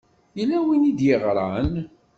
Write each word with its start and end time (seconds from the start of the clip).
Yella 0.37 0.57
win 0.65 0.83
i 0.83 0.85
yi-d-yeɣṛan? 0.87 1.73